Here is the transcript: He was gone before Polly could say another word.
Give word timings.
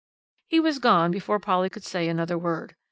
He 0.47 0.59
was 0.59 0.79
gone 0.79 1.11
before 1.11 1.39
Polly 1.39 1.69
could 1.69 1.83
say 1.83 2.07
another 2.09 2.35
word. 2.35 2.75